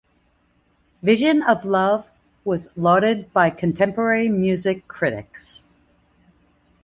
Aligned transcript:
"Vision 1.03 1.43
of 1.43 1.63
Love" 1.63 2.11
was 2.43 2.69
lauded 2.75 3.31
by 3.33 3.51
contemporary 3.51 4.29
music 4.29 4.87
critics. 4.87 5.67